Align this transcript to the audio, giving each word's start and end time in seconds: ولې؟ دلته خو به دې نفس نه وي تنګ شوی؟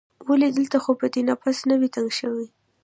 ولې؟ 0.27 0.47
دلته 0.57 0.77
خو 0.83 0.91
به 0.99 1.07
دې 1.13 1.21
نفس 1.29 1.57
نه 1.69 1.75
وي 1.79 1.87
تنګ 1.95 2.09
شوی؟ 2.19 2.47